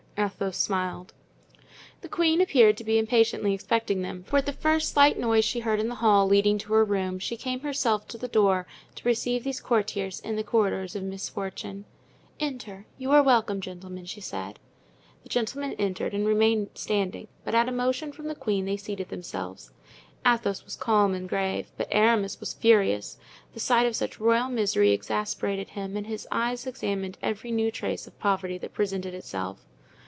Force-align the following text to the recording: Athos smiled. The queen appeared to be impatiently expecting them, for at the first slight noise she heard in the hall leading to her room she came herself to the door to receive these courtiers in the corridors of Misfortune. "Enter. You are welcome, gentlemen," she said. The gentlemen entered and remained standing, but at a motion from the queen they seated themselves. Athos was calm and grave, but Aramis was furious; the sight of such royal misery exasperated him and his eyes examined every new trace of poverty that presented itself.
Athos 0.17 0.55
smiled. 0.55 1.13
The 2.01 2.07
queen 2.07 2.41
appeared 2.41 2.77
to 2.77 2.83
be 2.83 2.99
impatiently 2.99 3.55
expecting 3.55 4.03
them, 4.03 4.21
for 4.25 4.37
at 4.37 4.45
the 4.45 4.53
first 4.53 4.93
slight 4.93 5.17
noise 5.17 5.43
she 5.43 5.61
heard 5.61 5.79
in 5.79 5.87
the 5.89 5.95
hall 5.95 6.27
leading 6.27 6.59
to 6.59 6.73
her 6.73 6.85
room 6.85 7.17
she 7.17 7.35
came 7.35 7.61
herself 7.61 8.07
to 8.09 8.19
the 8.19 8.27
door 8.27 8.67
to 8.93 9.07
receive 9.09 9.43
these 9.43 9.59
courtiers 9.59 10.19
in 10.19 10.35
the 10.35 10.43
corridors 10.43 10.95
of 10.95 11.01
Misfortune. 11.01 11.85
"Enter. 12.39 12.85
You 12.99 13.09
are 13.13 13.23
welcome, 13.23 13.61
gentlemen," 13.61 14.05
she 14.05 14.21
said. 14.21 14.59
The 15.23 15.29
gentlemen 15.29 15.73
entered 15.79 16.13
and 16.13 16.27
remained 16.27 16.69
standing, 16.75 17.27
but 17.43 17.55
at 17.55 17.67
a 17.67 17.71
motion 17.71 18.11
from 18.11 18.27
the 18.27 18.35
queen 18.35 18.65
they 18.65 18.77
seated 18.77 19.09
themselves. 19.09 19.71
Athos 20.23 20.63
was 20.63 20.75
calm 20.75 21.15
and 21.15 21.27
grave, 21.27 21.71
but 21.77 21.87
Aramis 21.89 22.39
was 22.39 22.53
furious; 22.53 23.17
the 23.55 23.59
sight 23.59 23.87
of 23.87 23.95
such 23.95 24.19
royal 24.19 24.49
misery 24.49 24.91
exasperated 24.91 25.69
him 25.69 25.97
and 25.97 26.05
his 26.05 26.27
eyes 26.31 26.67
examined 26.67 27.17
every 27.23 27.49
new 27.49 27.71
trace 27.71 28.05
of 28.05 28.19
poverty 28.19 28.59
that 28.59 28.73
presented 28.73 29.15
itself. 29.15 29.65